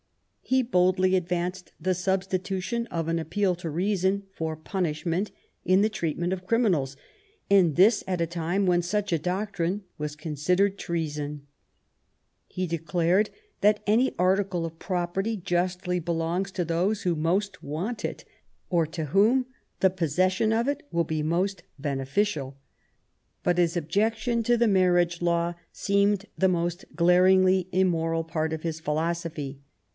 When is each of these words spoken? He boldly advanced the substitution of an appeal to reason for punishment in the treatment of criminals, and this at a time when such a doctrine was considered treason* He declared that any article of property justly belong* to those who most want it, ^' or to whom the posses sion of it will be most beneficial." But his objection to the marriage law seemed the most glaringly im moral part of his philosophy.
He 0.41 0.63
boldly 0.63 1.15
advanced 1.15 1.71
the 1.79 1.93
substitution 1.93 2.85
of 2.87 3.07
an 3.07 3.19
appeal 3.19 3.55
to 3.55 3.69
reason 3.69 4.23
for 4.33 4.57
punishment 4.57 5.31
in 5.63 5.81
the 5.81 5.87
treatment 5.89 6.33
of 6.33 6.47
criminals, 6.47 6.97
and 7.49 7.75
this 7.77 8.03
at 8.05 8.19
a 8.19 8.25
time 8.27 8.65
when 8.65 8.81
such 8.81 9.13
a 9.13 9.19
doctrine 9.19 9.83
was 9.99 10.15
considered 10.17 10.77
treason* 10.77 11.45
He 12.47 12.65
declared 12.67 13.29
that 13.61 13.81
any 13.87 14.13
article 14.17 14.65
of 14.65 14.79
property 14.79 15.37
justly 15.37 15.99
belong* 15.99 16.45
to 16.45 16.65
those 16.65 17.03
who 17.03 17.15
most 17.15 17.63
want 17.63 18.03
it, 18.03 18.25
^' 18.27 18.31
or 18.69 18.85
to 18.87 19.05
whom 19.05 19.45
the 19.81 19.91
posses 19.91 20.33
sion 20.33 20.51
of 20.51 20.67
it 20.67 20.81
will 20.91 21.05
be 21.05 21.23
most 21.23 21.63
beneficial." 21.79 22.57
But 23.43 23.59
his 23.59 23.77
objection 23.77 24.41
to 24.43 24.57
the 24.57 24.67
marriage 24.67 25.21
law 25.21 25.53
seemed 25.71 26.25
the 26.37 26.49
most 26.49 26.85
glaringly 26.95 27.69
im 27.71 27.87
moral 27.87 28.23
part 28.23 28.51
of 28.51 28.63
his 28.63 28.79
philosophy. 28.81 29.61